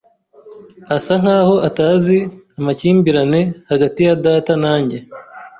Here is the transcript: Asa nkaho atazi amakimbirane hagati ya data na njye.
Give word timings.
Asa 0.95 1.13
nkaho 1.21 1.55
atazi 1.67 2.17
amakimbirane 2.59 3.41
hagati 3.69 3.99
ya 4.07 4.15
data 4.25 4.53
na 4.63 4.73
njye. 4.81 4.99